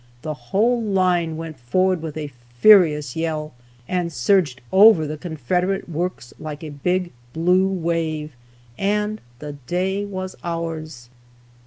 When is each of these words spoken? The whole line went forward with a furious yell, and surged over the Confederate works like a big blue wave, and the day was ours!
The 0.23 0.33
whole 0.33 0.81
line 0.81 1.37
went 1.37 1.59
forward 1.59 2.01
with 2.01 2.17
a 2.17 2.31
furious 2.57 3.15
yell, 3.15 3.53
and 3.87 4.11
surged 4.11 4.59
over 4.71 5.05
the 5.05 5.15
Confederate 5.15 5.87
works 5.87 6.33
like 6.39 6.63
a 6.63 6.69
big 6.71 7.11
blue 7.33 7.67
wave, 7.67 8.33
and 8.79 9.21
the 9.37 9.53
day 9.67 10.03
was 10.03 10.35
ours! 10.43 11.11